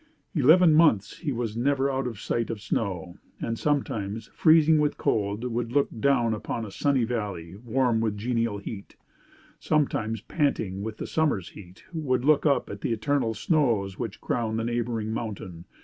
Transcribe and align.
"Eleven 0.33 0.73
months 0.73 1.19
he 1.19 1.31
was 1.31 1.55
never 1.55 1.91
out 1.91 2.07
of 2.07 2.19
sight 2.19 2.49
of 2.49 2.59
snow; 2.59 3.19
and 3.39 3.59
sometimes, 3.59 4.31
freezing 4.33 4.79
with 4.79 4.97
cold, 4.97 5.43
would 5.43 5.71
look 5.71 5.89
down 5.99 6.33
upon 6.33 6.65
a 6.65 6.71
sunny 6.71 7.03
valley, 7.03 7.55
warm 7.57 8.01
with 8.01 8.17
genial 8.17 8.57
heat; 8.57 8.95
sometimes 9.59 10.19
panting 10.21 10.81
with 10.81 10.97
the 10.97 11.05
summer's 11.05 11.49
heat, 11.49 11.85
would 11.93 12.25
look 12.25 12.47
up 12.47 12.67
at 12.67 12.81
the 12.81 12.91
eternal 12.91 13.35
snows 13.35 13.99
which 13.99 14.19
crowned 14.21 14.57
the 14.57 14.63
neighboring 14.63 15.13
mountain. 15.13 15.65